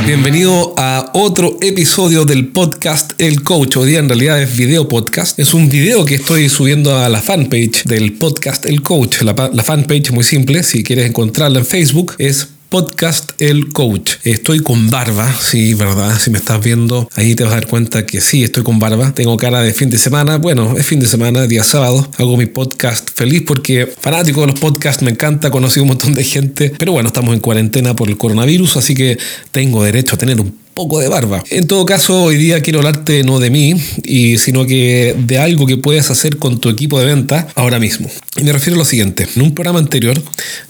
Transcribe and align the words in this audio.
Bienvenido 0.00 0.74
a 0.78 1.10
otro 1.14 1.58
episodio 1.60 2.24
del 2.24 2.48
podcast 2.48 3.12
El 3.18 3.42
Coach. 3.42 3.76
Hoy 3.76 3.90
día 3.90 3.98
en 4.00 4.08
realidad 4.08 4.42
es 4.42 4.56
video 4.56 4.88
podcast. 4.88 5.38
Es 5.38 5.54
un 5.54 5.68
video 5.68 6.04
que 6.04 6.16
estoy 6.16 6.48
subiendo 6.48 6.96
a 6.96 7.08
la 7.08 7.20
fanpage 7.20 7.84
del 7.84 8.14
podcast 8.14 8.64
El 8.64 8.82
Coach. 8.82 9.22
La, 9.22 9.50
la 9.52 9.62
fanpage 9.62 10.10
muy 10.10 10.24
simple, 10.24 10.62
si 10.64 10.82
quieres 10.82 11.06
encontrarla 11.06 11.60
en 11.60 11.66
Facebook, 11.66 12.14
es 12.18 12.48
podcast 12.72 13.32
El 13.38 13.70
Coach. 13.70 14.14
Estoy 14.24 14.60
con 14.60 14.88
barba, 14.88 15.30
sí, 15.38 15.74
verdad. 15.74 16.18
Si 16.18 16.30
me 16.30 16.38
estás 16.38 16.64
viendo, 16.64 17.06
ahí 17.16 17.34
te 17.34 17.44
vas 17.44 17.52
a 17.52 17.56
dar 17.56 17.66
cuenta 17.66 18.06
que 18.06 18.22
sí, 18.22 18.44
estoy 18.44 18.62
con 18.62 18.78
barba. 18.78 19.12
Tengo 19.12 19.36
cara 19.36 19.60
de 19.60 19.74
fin 19.74 19.90
de 19.90 19.98
semana. 19.98 20.38
Bueno, 20.38 20.74
es 20.78 20.86
fin 20.86 20.98
de 20.98 21.06
semana, 21.06 21.46
día 21.46 21.64
sábado. 21.64 22.10
Hago 22.16 22.34
mi 22.38 22.46
podcast 22.46 23.10
feliz 23.14 23.42
porque 23.46 23.92
fanático 24.00 24.40
de 24.40 24.46
los 24.46 24.58
podcasts, 24.58 25.02
me 25.02 25.10
encanta, 25.10 25.50
conocí 25.50 25.80
un 25.80 25.88
montón 25.88 26.14
de 26.14 26.24
gente. 26.24 26.72
Pero 26.78 26.92
bueno, 26.92 27.08
estamos 27.08 27.34
en 27.34 27.40
cuarentena 27.40 27.94
por 27.94 28.08
el 28.08 28.16
coronavirus, 28.16 28.78
así 28.78 28.94
que 28.94 29.18
tengo 29.50 29.84
derecho 29.84 30.14
a 30.14 30.18
tener 30.18 30.40
un 30.40 30.56
poco 30.72 30.98
de 30.98 31.08
barba. 31.08 31.44
En 31.50 31.66
todo 31.66 31.84
caso, 31.84 32.22
hoy 32.22 32.38
día 32.38 32.62
quiero 32.62 32.78
hablarte 32.78 33.22
no 33.22 33.38
de 33.38 33.50
mí, 33.50 33.74
y, 34.02 34.38
sino 34.38 34.64
que 34.64 35.14
de 35.18 35.38
algo 35.38 35.66
que 35.66 35.76
puedes 35.76 36.10
hacer 36.10 36.38
con 36.38 36.58
tu 36.58 36.70
equipo 36.70 36.98
de 36.98 37.04
venta 37.04 37.48
ahora 37.54 37.78
mismo. 37.78 38.08
Y 38.38 38.44
me 38.44 38.52
refiero 38.52 38.76
a 38.76 38.78
lo 38.78 38.86
siguiente. 38.86 39.28
En 39.36 39.42
un 39.42 39.54
programa 39.54 39.78
anterior 39.78 40.18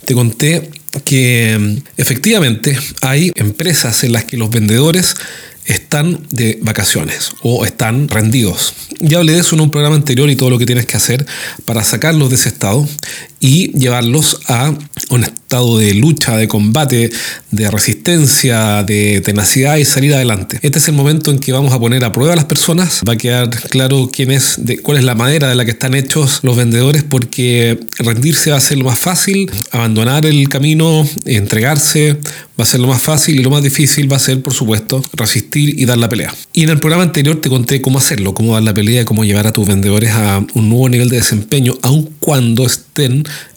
te 0.04 0.14
conté 0.14 0.68
que 1.04 1.56
mm, 1.58 1.76
efectivamente 1.96 2.78
hay 3.00 3.32
empresas 3.34 4.04
en 4.04 4.12
las 4.12 4.24
que 4.24 4.36
los 4.36 4.50
vendedores 4.50 5.16
están 5.64 6.26
de 6.30 6.58
vacaciones 6.62 7.32
o 7.42 7.64
están 7.64 8.08
rendidos. 8.08 8.74
Ya 9.00 9.18
hablé 9.18 9.32
de 9.32 9.40
eso 9.40 9.54
en 9.54 9.60
un 9.60 9.70
programa 9.70 9.96
anterior 9.96 10.28
y 10.28 10.36
todo 10.36 10.50
lo 10.50 10.58
que 10.58 10.66
tienes 10.66 10.86
que 10.86 10.96
hacer 10.96 11.24
para 11.64 11.84
sacarlos 11.84 12.30
de 12.30 12.36
ese 12.36 12.48
estado 12.48 12.88
y 13.40 13.72
llevarlos 13.78 14.40
a 14.48 14.74
un 15.10 15.26
estado 15.52 15.76
de 15.76 15.92
lucha, 15.92 16.38
de 16.38 16.48
combate, 16.48 17.10
de 17.50 17.70
resistencia, 17.70 18.82
de 18.84 19.20
tenacidad 19.20 19.76
y 19.76 19.84
salir 19.84 20.14
adelante. 20.14 20.58
Este 20.62 20.78
es 20.78 20.88
el 20.88 20.94
momento 20.94 21.30
en 21.30 21.40
que 21.40 21.52
vamos 21.52 21.74
a 21.74 21.78
poner 21.78 22.06
a 22.06 22.12
prueba 22.12 22.32
a 22.32 22.36
las 22.36 22.46
personas. 22.46 23.02
Va 23.06 23.12
a 23.12 23.16
quedar 23.18 23.50
claro 23.68 24.08
quién 24.10 24.30
es, 24.30 24.54
de, 24.56 24.78
cuál 24.78 24.96
es 24.96 25.04
la 25.04 25.14
madera 25.14 25.50
de 25.50 25.54
la 25.54 25.66
que 25.66 25.72
están 25.72 25.94
hechos 25.94 26.40
los 26.42 26.56
vendedores, 26.56 27.02
porque 27.02 27.78
rendirse 27.98 28.50
va 28.50 28.56
a 28.56 28.60
ser 28.60 28.78
lo 28.78 28.86
más 28.86 28.98
fácil, 28.98 29.50
abandonar 29.72 30.24
el 30.24 30.48
camino, 30.48 31.06
entregarse, 31.26 32.16
va 32.58 32.64
a 32.64 32.66
ser 32.66 32.80
lo 32.80 32.86
más 32.86 33.02
fácil 33.02 33.38
y 33.38 33.42
lo 33.42 33.50
más 33.50 33.62
difícil 33.62 34.10
va 34.10 34.16
a 34.16 34.20
ser, 34.20 34.40
por 34.40 34.54
supuesto, 34.54 35.04
resistir 35.12 35.78
y 35.78 35.84
dar 35.84 35.98
la 35.98 36.08
pelea. 36.08 36.34
Y 36.54 36.62
en 36.62 36.70
el 36.70 36.80
programa 36.80 37.02
anterior 37.02 37.40
te 37.42 37.50
conté 37.50 37.82
cómo 37.82 37.98
hacerlo, 37.98 38.32
cómo 38.32 38.54
dar 38.54 38.62
la 38.62 38.72
pelea, 38.72 39.04
cómo 39.04 39.22
llevar 39.22 39.46
a 39.46 39.52
tus 39.52 39.66
vendedores 39.66 40.12
a 40.12 40.42
un 40.54 40.70
nuevo 40.70 40.88
nivel 40.88 41.10
de 41.10 41.16
desempeño, 41.16 41.76
aun 41.82 42.08
cuando 42.20 42.64
estén 42.64 42.91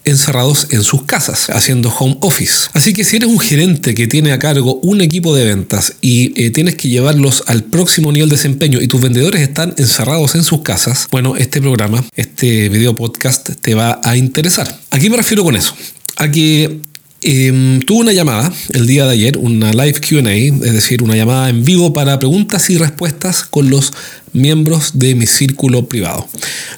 encerrados 0.04 0.68
en 0.72 0.84
sus 0.84 1.04
casas, 1.04 1.50
haciendo 1.50 1.90
home 1.90 2.18
office. 2.22 2.70
Así 2.74 2.94
que 2.94 3.04
si 3.04 3.18
eres 3.18 3.30
un 3.30 3.40
gerente 3.40 3.94
que 3.94 4.08
tiene 4.08 4.32
a 4.32 4.40
cargo 4.40 4.76
un 4.76 5.02
equipo 5.02 5.36
de 5.36 5.46
ventas 5.46 5.96
y 6.02 6.40
eh, 6.42 6.52
tienes 6.52 6.76
que 6.76 6.90
llevarlos 6.90 7.44
al 7.48 7.64
próximo 7.64 8.12
nivel 8.12 8.30
de 8.30 8.36
desempeño 8.36 8.82
y 8.82 8.88
tus 8.88 9.02
vendedores 9.02 9.42
están 9.42 9.74
encerrados 9.78 10.36
en 10.36 10.44
sus 10.44 10.62
casas, 10.62 11.08
bueno, 11.12 11.36
este 11.36 11.62
programa, 11.62 12.06
este 12.16 12.70
video 12.70 12.96
podcast 12.96 13.50
te 13.62 13.76
va 13.76 14.00
a 14.04 14.16
interesar. 14.16 14.80
¿A 14.92 15.00
qué 15.00 15.10
me 15.10 15.18
refiero 15.18 15.44
con 15.44 15.56
eso? 15.56 15.76
A 16.18 16.32
que 16.32 16.80
eh, 17.22 17.80
tuve 17.88 18.02
una 18.02 18.12
llamada 18.12 18.54
el 18.74 18.86
día 18.86 19.06
de 19.06 19.14
ayer, 19.14 19.38
una 19.38 19.74
live 19.74 20.00
QA, 20.00 20.32
es 20.32 20.74
decir, 20.74 21.02
una 21.02 21.16
llamada 21.16 21.50
en 21.50 21.66
vivo 21.66 21.92
para 21.92 22.20
preguntas 22.20 22.70
y 22.70 22.78
respuestas 22.78 23.44
con 23.46 23.70
los 23.70 23.94
miembros 24.36 24.92
de 24.94 25.16
mi 25.16 25.26
círculo 25.26 25.88
privado. 25.88 26.28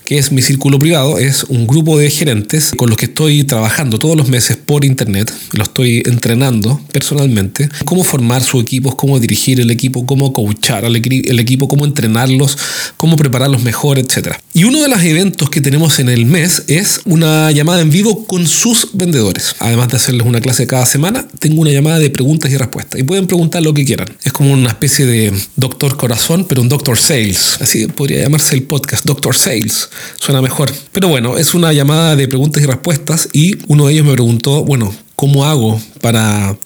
¿Qué 0.06 0.18
es 0.18 0.32
mi 0.32 0.42
círculo 0.42 0.80
privado? 0.80 1.18
Es 1.18 1.44
un 1.46 1.68
grupo 1.68 1.98
de 1.98 2.10
gerentes 2.10 2.72
con 2.78 2.90
los 2.90 2.98
que 2.98 3.06
estoy 3.06 3.44
trabajando 3.44 4.00
todos 4.00 4.16
los 4.16 4.30
meses 4.30 4.58
por 4.58 4.86
internet, 4.86 5.34
lo 5.52 5.64
estoy 5.64 6.04
entrenando 6.06 6.80
personalmente, 6.92 7.70
cómo 7.86 8.04
formar 8.04 8.44
su 8.44 8.60
equipo, 8.60 8.96
cómo 8.96 9.20
dirigir 9.20 9.60
el 9.60 9.72
equipo, 9.72 10.06
cómo 10.06 10.32
coachar 10.32 10.86
al 10.86 10.96
el 10.96 11.40
equipo, 11.40 11.68
cómo 11.68 11.86
entrenarlos, 11.86 12.58
cómo 12.98 13.16
prepararlos 13.16 13.64
mejor, 13.64 14.00
etc. 14.00 14.36
Y 14.54 14.64
uno 14.64 14.82
de 14.82 14.88
los 14.88 15.02
eventos 15.04 15.50
que 15.50 15.62
tenemos 15.62 16.00
en 16.00 16.10
el 16.10 16.26
mes 16.26 16.64
es 16.68 17.02
una 17.06 17.52
llamada 17.52 17.82
en 17.82 17.90
vivo 17.90 18.26
con 18.26 18.48
sus 18.48 18.90
vendedores. 18.94 19.56
Además 19.60 19.90
de 19.90 19.98
hacerles 19.98 20.26
una 20.26 20.42
clase 20.42 20.68
cada 20.68 20.86
semana, 20.86 21.28
tengo 21.40 21.62
una 21.62 21.72
llamada 21.72 22.00
de 22.00 22.10
preguntas 22.10 22.52
y 22.52 22.58
respuestas. 22.58 23.00
Y 23.00 23.04
pueden 23.04 23.28
preguntar 23.28 23.64
lo 23.64 23.74
que 23.74 23.86
quieran. 23.86 24.08
Es 24.24 24.32
como 24.32 24.52
una 24.54 24.70
especie 24.70 25.06
de 25.06 25.34
doctor 25.56 25.98
corazón, 25.98 26.46
pero 26.48 26.62
un 26.62 26.70
doctor 26.70 26.98
sales 26.98 27.47
Así 27.62 27.88
podría 27.88 28.22
llamarse 28.22 28.56
el 28.56 28.64
podcast 28.64 29.06
Doctor 29.06 29.36
Sales. 29.36 29.90
Suena 30.20 30.42
mejor. 30.42 30.72
Pero 30.92 31.08
bueno, 31.08 31.38
es 31.38 31.54
una 31.54 31.74
llamada 31.74 32.16
de 32.16 32.28
preguntas 32.28 32.62
y 32.62 32.66
respuestas 32.66 33.30
y 33.34 33.58
uno 33.68 33.88
de 33.88 33.94
ellos 33.94 34.06
me 34.06 34.14
preguntó, 34.14 34.64
bueno, 34.64 34.94
¿cómo 35.16 35.46
hago 35.46 35.82
para 36.02 36.58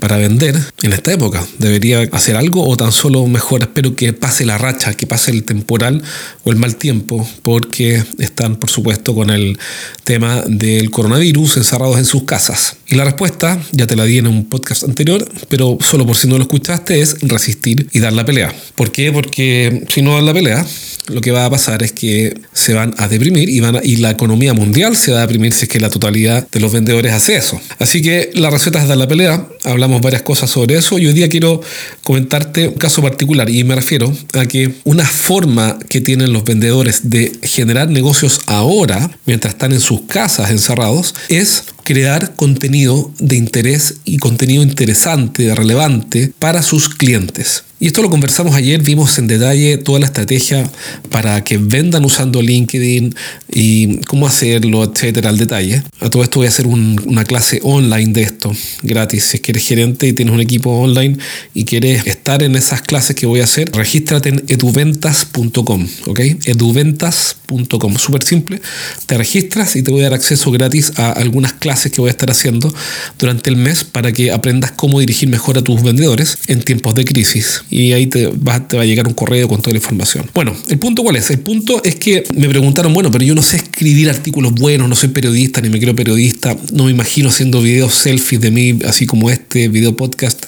para 0.00 0.16
vender 0.16 0.58
en 0.82 0.92
esta 0.92 1.12
época. 1.12 1.46
¿Debería 1.58 2.00
hacer 2.12 2.36
algo 2.36 2.66
o 2.66 2.76
tan 2.76 2.90
solo 2.90 3.26
mejor 3.26 3.60
espero 3.60 3.94
que 3.94 4.12
pase 4.12 4.46
la 4.46 4.58
racha, 4.58 4.94
que 4.94 5.06
pase 5.06 5.30
el 5.30 5.44
temporal 5.44 6.02
o 6.42 6.50
el 6.50 6.56
mal 6.56 6.76
tiempo? 6.76 7.28
Porque 7.42 8.02
están, 8.18 8.56
por 8.56 8.70
supuesto, 8.70 9.14
con 9.14 9.30
el 9.30 9.58
tema 10.04 10.42
del 10.46 10.90
coronavirus 10.90 11.58
encerrados 11.58 11.98
en 11.98 12.06
sus 12.06 12.24
casas. 12.24 12.76
Y 12.88 12.96
la 12.96 13.04
respuesta, 13.04 13.60
ya 13.72 13.86
te 13.86 13.94
la 13.94 14.04
di 14.04 14.18
en 14.18 14.26
un 14.26 14.46
podcast 14.46 14.84
anterior, 14.84 15.28
pero 15.48 15.76
solo 15.80 16.06
por 16.06 16.16
si 16.16 16.26
no 16.26 16.38
lo 16.38 16.42
escuchaste, 16.42 17.00
es 17.00 17.20
resistir 17.20 17.86
y 17.92 18.00
dar 18.00 18.14
la 18.14 18.24
pelea. 18.24 18.52
¿Por 18.74 18.90
qué? 18.90 19.12
Porque 19.12 19.84
si 19.88 20.02
no 20.02 20.14
dan 20.14 20.26
la 20.26 20.32
pelea, 20.32 20.66
lo 21.08 21.20
que 21.20 21.30
va 21.30 21.44
a 21.44 21.50
pasar 21.50 21.82
es 21.82 21.92
que 21.92 22.34
se 22.52 22.72
van 22.72 22.94
a 22.96 23.08
deprimir 23.08 23.48
y, 23.48 23.60
van 23.60 23.80
y 23.82 23.96
la 23.96 24.10
economía 24.10 24.54
mundial 24.54 24.96
se 24.96 25.12
va 25.12 25.18
a 25.18 25.20
deprimir 25.22 25.52
si 25.52 25.64
es 25.64 25.68
que 25.68 25.80
la 25.80 25.90
totalidad 25.90 26.48
de 26.50 26.60
los 26.60 26.72
vendedores 26.72 27.12
hace 27.12 27.36
eso. 27.36 27.60
Así 27.78 28.00
que 28.00 28.30
la 28.34 28.50
receta 28.50 28.69
es 28.78 28.88
dar 28.88 28.96
la 28.96 29.08
pelea. 29.08 29.46
Hablamos 29.64 30.00
varias 30.00 30.22
cosas 30.22 30.50
sobre 30.50 30.76
eso 30.76 30.98
y 30.98 31.06
hoy 31.06 31.12
día 31.12 31.28
quiero 31.28 31.60
comentarte 32.02 32.68
un 32.68 32.74
caso 32.74 33.02
particular 33.02 33.50
y 33.50 33.64
me 33.64 33.74
refiero 33.74 34.12
a 34.34 34.46
que 34.46 34.74
una 34.84 35.04
forma 35.04 35.78
que 35.88 36.00
tienen 36.00 36.32
los 36.32 36.44
vendedores 36.44 37.10
de 37.10 37.32
generar 37.42 37.90
negocios 37.90 38.40
ahora, 38.46 39.10
mientras 39.26 39.54
están 39.54 39.72
en 39.72 39.80
sus 39.80 40.02
casas 40.02 40.50
encerrados, 40.50 41.14
es 41.28 41.64
crear 41.84 42.34
contenido 42.36 43.12
de 43.18 43.36
interés 43.36 43.96
y 44.04 44.18
contenido 44.18 44.62
interesante, 44.62 45.54
relevante 45.54 46.32
para 46.38 46.62
sus 46.62 46.88
clientes. 46.88 47.64
Y 47.82 47.86
esto 47.86 48.02
lo 48.02 48.10
conversamos 48.10 48.54
ayer, 48.56 48.82
vimos 48.82 49.18
en 49.18 49.26
detalle 49.26 49.78
toda 49.78 50.00
la 50.00 50.04
estrategia 50.04 50.70
para 51.08 51.42
que 51.42 51.56
vendan 51.56 52.04
usando 52.04 52.42
LinkedIn 52.42 53.14
y 53.50 53.96
cómo 54.02 54.26
hacerlo, 54.26 54.84
etcétera, 54.84 55.30
al 55.30 55.38
detalle. 55.38 55.82
A 55.98 56.10
todo 56.10 56.22
esto 56.22 56.40
voy 56.40 56.46
a 56.46 56.50
hacer 56.50 56.66
una 56.66 57.24
clase 57.24 57.58
online 57.62 58.12
de 58.12 58.20
esto, 58.20 58.54
gratis. 58.82 59.24
Si 59.24 59.38
es 59.38 59.40
que 59.40 59.52
eres 59.52 59.66
gerente 59.66 60.06
y 60.06 60.12
tienes 60.12 60.34
un 60.34 60.42
equipo 60.42 60.70
online 60.70 61.16
y 61.54 61.64
quieres 61.64 62.06
estar 62.06 62.42
en 62.42 62.54
esas 62.54 62.82
clases 62.82 63.16
que 63.16 63.24
voy 63.24 63.40
a 63.40 63.44
hacer, 63.44 63.70
regístrate 63.72 64.28
en 64.28 64.44
eduventas.com, 64.48 65.88
¿ok? 66.06 66.20
Eduventas.com, 66.44 67.96
súper 67.96 68.22
simple. 68.24 68.60
Te 69.06 69.16
registras 69.16 69.74
y 69.76 69.82
te 69.82 69.90
voy 69.90 70.00
a 70.00 70.04
dar 70.04 70.14
acceso 70.14 70.50
gratis 70.50 70.92
a 70.96 71.12
algunas 71.12 71.54
clases 71.54 71.90
que 71.90 72.02
voy 72.02 72.08
a 72.08 72.10
estar 72.10 72.30
haciendo 72.30 72.74
durante 73.18 73.48
el 73.48 73.56
mes 73.56 73.84
para 73.84 74.12
que 74.12 74.32
aprendas 74.32 74.72
cómo 74.72 75.00
dirigir 75.00 75.30
mejor 75.30 75.56
a 75.56 75.62
tus 75.62 75.82
vendedores 75.82 76.36
en 76.46 76.60
tiempos 76.60 76.94
de 76.94 77.06
crisis 77.06 77.62
y 77.70 77.92
ahí 77.92 78.06
te 78.06 78.26
va, 78.26 78.66
te 78.66 78.76
va 78.76 78.82
a 78.82 78.86
llegar 78.86 79.06
un 79.06 79.14
correo 79.14 79.48
con 79.48 79.60
toda 79.60 79.72
la 79.72 79.78
información. 79.78 80.28
Bueno, 80.34 80.54
el 80.68 80.78
punto 80.78 81.02
cuál 81.02 81.16
es? 81.16 81.30
El 81.30 81.40
punto 81.40 81.82
es 81.84 81.94
que 81.94 82.24
me 82.34 82.48
preguntaron, 82.48 82.92
bueno, 82.92 83.10
pero 83.10 83.24
yo 83.24 83.34
no 83.34 83.42
sé 83.42 83.56
escribir 83.56 84.10
artículos 84.10 84.52
buenos, 84.52 84.88
no 84.88 84.96
soy 84.96 85.10
periodista 85.10 85.60
ni 85.60 85.70
me 85.70 85.78
quiero 85.78 85.94
periodista, 85.94 86.56
no 86.72 86.84
me 86.84 86.90
imagino 86.90 87.28
haciendo 87.28 87.62
videos 87.62 87.94
selfies 87.94 88.40
de 88.40 88.50
mí, 88.50 88.78
así 88.86 89.06
como 89.06 89.30
este 89.30 89.68
video 89.68 89.96
podcast, 89.96 90.44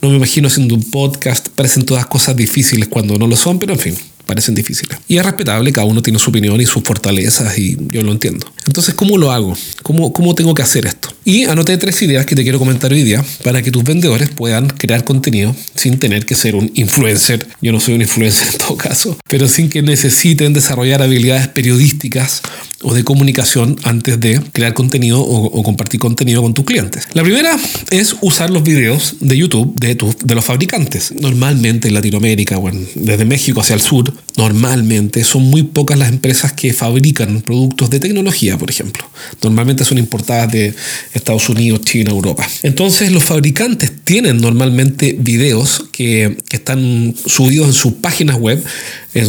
no 0.00 0.10
me 0.10 0.16
imagino 0.16 0.48
haciendo 0.48 0.74
un 0.74 0.82
podcast, 0.82 1.48
parecen 1.48 1.84
todas 1.84 2.06
cosas 2.06 2.36
difíciles 2.36 2.88
cuando 2.88 3.18
no 3.18 3.26
lo 3.26 3.36
son, 3.36 3.58
pero 3.58 3.72
en 3.72 3.78
fin, 3.78 3.94
parecen 4.26 4.54
difíciles. 4.54 4.98
Y 5.08 5.16
es 5.16 5.24
respetable, 5.24 5.72
cada 5.72 5.86
uno 5.86 6.02
tiene 6.02 6.18
su 6.18 6.30
opinión 6.30 6.60
y 6.60 6.66
sus 6.66 6.82
fortalezas 6.82 7.58
y 7.58 7.76
yo 7.90 8.02
lo 8.02 8.12
entiendo. 8.12 8.46
Entonces, 8.66 8.94
¿cómo 8.94 9.18
lo 9.18 9.30
hago? 9.30 9.56
¿Cómo, 9.82 10.12
cómo 10.12 10.34
tengo 10.34 10.54
que 10.54 10.62
hacer 10.62 10.86
esto? 10.86 11.10
Y 11.24 11.44
anoté 11.44 11.78
tres 11.78 12.00
ideas 12.02 12.26
que 12.26 12.34
te 12.34 12.42
quiero 12.42 12.58
comentar 12.58 12.92
hoy 12.92 13.02
día 13.02 13.24
para 13.42 13.62
que 13.62 13.70
tus 13.70 13.82
vendedores 13.82 14.30
puedan 14.30 14.68
crear 14.68 15.04
contenido 15.04 15.54
sin 15.74 15.98
tener 15.98 16.26
que 16.26 16.34
ser 16.34 16.54
un 16.54 16.70
influencer. 16.74 17.46
Yo 17.62 17.72
no 17.72 17.80
soy 17.80 17.94
un 17.94 18.02
influencer 18.02 18.48
en 18.52 18.58
todo 18.58 18.76
caso, 18.76 19.16
pero 19.28 19.48
sin 19.48 19.70
que 19.70 19.82
necesiten 19.82 20.52
desarrollar 20.52 21.02
habilidades 21.02 21.48
periodísticas 21.48 22.42
o 22.82 22.92
de 22.92 23.02
comunicación 23.02 23.76
antes 23.84 24.20
de 24.20 24.40
crear 24.52 24.74
contenido 24.74 25.22
o, 25.22 25.62
compartir 25.62 25.98
contenido 25.98 26.42
con 26.42 26.52
tus 26.52 26.66
clientes. 26.66 27.08
La 27.14 27.22
primera 27.22 27.58
es 27.90 28.16
usar 28.20 28.50
los 28.50 28.62
videos 28.62 29.16
de 29.20 29.36
YouTube 29.36 29.74
de, 29.80 29.94
de 29.94 30.34
los 30.34 30.44
fabricantes. 30.44 31.12
Normalmente 31.12 31.88
en 31.88 31.94
Latinoamérica, 31.94 32.58
bueno, 32.58 32.80
desde 32.94 33.24
México 33.24 33.62
hacia 33.62 33.74
el 33.74 33.80
sur, 33.80 34.12
normalmente 34.36 35.22
son 35.22 35.42
muy 35.42 35.62
pocas 35.62 35.98
las 35.98 36.08
empresas 36.08 36.52
que 36.52 36.72
fabrican 36.72 37.42
productos 37.42 37.90
de 37.90 38.00
tecnología, 38.00 38.58
por 38.58 38.70
ejemplo. 38.70 39.08
Normalmente 39.42 39.84
son 39.84 39.98
importadas 39.98 40.50
de 40.52 40.74
Estados 41.12 41.48
Unidos, 41.48 41.82
China, 41.82 42.10
Europa. 42.10 42.46
Entonces 42.62 43.12
los 43.12 43.24
fabricantes 43.24 43.92
tienen 44.04 44.40
normalmente 44.40 45.16
videos 45.18 45.84
que, 45.92 46.36
están 46.50 47.14
subidos 47.26 47.66
en 47.66 47.72
sus 47.72 47.94
páginas 47.94 48.36
web 48.36 48.62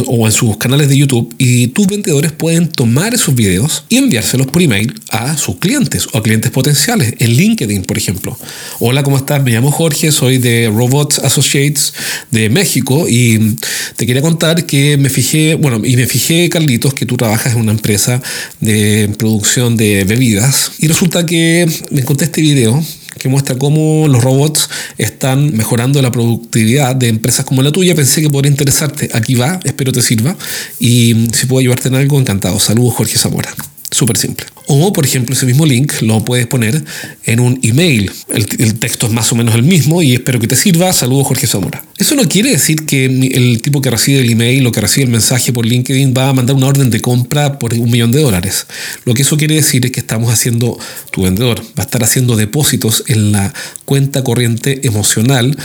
o 0.06 0.26
en 0.26 0.32
sus 0.32 0.56
canales 0.58 0.88
de 0.88 0.96
YouTube 0.96 1.34
y 1.38 1.68
tus 1.68 1.86
vendedores 1.86 2.32
pueden 2.32 2.68
tomar 2.68 3.14
esos 3.14 3.34
videos 3.34 3.84
y 3.88 3.96
enviárselos 3.96 4.46
por 4.46 4.62
email 4.62 4.94
a 5.10 5.36
sus 5.36 5.56
clientes 5.56 6.06
o 6.12 6.18
a 6.18 6.22
clientes 6.22 6.50
potenciales 6.50 7.14
en 7.18 7.30
LinkedIn, 7.30 7.82
por 7.82 7.98
ejemplo. 7.98 8.38
Hola, 8.78 9.02
¿cómo 9.02 9.16
estás? 9.16 9.42
Me 9.42 9.50
llamo 9.50 9.70
Jorge, 9.70 10.12
soy 10.12 10.38
de 10.38 10.70
Robots 10.72 11.18
Associates 11.18 11.92
de 12.30 12.48
México 12.48 13.06
y 13.08 13.56
te 13.96 14.06
quería 14.06 14.22
contar 14.22 14.66
que 14.66 14.95
me 14.98 15.08
fijé, 15.08 15.54
bueno, 15.54 15.80
y 15.84 15.96
me 15.96 16.06
fijé, 16.06 16.48
Carlitos, 16.48 16.94
que 16.94 17.06
tú 17.06 17.16
trabajas 17.16 17.54
en 17.54 17.60
una 17.60 17.72
empresa 17.72 18.22
de 18.60 19.10
producción 19.18 19.76
de 19.76 20.04
bebidas 20.04 20.72
y 20.78 20.88
resulta 20.88 21.26
que 21.26 21.68
me 21.90 22.00
encontré 22.00 22.26
este 22.26 22.40
video 22.40 22.82
que 23.18 23.28
muestra 23.28 23.56
cómo 23.56 24.08
los 24.08 24.22
robots 24.22 24.68
están 24.98 25.56
mejorando 25.56 26.02
la 26.02 26.12
productividad 26.12 26.94
de 26.94 27.08
empresas 27.08 27.44
como 27.44 27.62
la 27.62 27.72
tuya. 27.72 27.94
Pensé 27.94 28.20
que 28.20 28.30
podría 28.30 28.50
interesarte. 28.50 29.08
Aquí 29.14 29.34
va, 29.34 29.58
espero 29.64 29.92
te 29.92 30.02
sirva. 30.02 30.36
Y 30.78 31.28
si 31.32 31.46
puedo 31.46 31.60
ayudarte 31.60 31.88
en 31.88 31.94
algo, 31.94 32.20
encantado. 32.20 32.60
Saludos, 32.60 32.94
Jorge 32.94 33.16
Zamora. 33.16 33.54
Súper 33.90 34.16
simple. 34.16 34.46
O, 34.66 34.92
por 34.92 35.04
ejemplo, 35.04 35.32
ese 35.32 35.46
mismo 35.46 35.64
link 35.64 35.92
lo 36.00 36.24
puedes 36.24 36.48
poner 36.48 36.82
en 37.24 37.38
un 37.38 37.60
email. 37.62 38.10
El, 38.28 38.74
texto 38.80 39.06
es 39.06 39.12
más 39.12 39.30
o 39.30 39.36
menos 39.36 39.54
el 39.54 39.62
mismo 39.62 40.02
y 40.02 40.14
espero 40.14 40.40
que 40.40 40.48
te 40.48 40.56
sirva. 40.56 40.92
Saludos, 40.92 41.28
Jorge 41.28 41.46
Zamora. 41.46 41.84
Eso 41.96 42.16
no 42.16 42.28
quiere 42.28 42.50
decir 42.50 42.84
que 42.84 43.06
el 43.06 43.62
tipo 43.62 43.80
que 43.80 43.90
recibe 43.90 44.20
el 44.20 44.30
email 44.30 44.66
o 44.66 44.72
que 44.72 44.80
recibe 44.80 45.04
el 45.04 45.12
mensaje 45.12 45.52
por 45.52 45.64
LinkedIn 45.64 46.12
va 46.16 46.30
a 46.30 46.32
mandar 46.32 46.56
una 46.56 46.66
orden 46.66 46.90
de 46.90 47.00
compra 47.00 47.60
por 47.60 47.74
un 47.74 47.88
millón 47.88 48.10
de 48.10 48.20
dólares. 48.20 48.66
Lo 49.04 49.14
que 49.14 49.22
eso 49.22 49.36
quiere 49.36 49.54
decir 49.54 49.86
es 49.86 49.92
que 49.92 50.00
estamos 50.00 50.32
haciendo, 50.32 50.76
tu 51.12 51.22
vendedor 51.22 51.60
va 51.60 51.82
a 51.82 51.86
estar 51.86 52.02
haciendo 52.02 52.34
depósitos 52.34 53.04
en 53.06 53.30
la 53.30 53.54
cuenta 53.84 54.24
corriente 54.24 54.80
emocional 54.84 55.56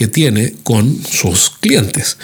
que 0.00 0.08
tiene 0.08 0.54
con 0.62 0.98
sus 1.04 1.50
clientes. 1.60 2.16